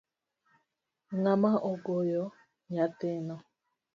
[1.21, 2.25] Ngama ogoyo
[2.73, 3.35] nyathino?